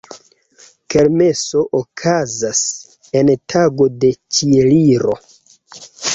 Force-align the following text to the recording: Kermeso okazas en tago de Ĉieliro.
Kermeso 0.93 1.61
okazas 1.79 2.63
en 3.23 3.31
tago 3.55 3.89
de 4.01 4.13
Ĉieliro. 4.39 5.17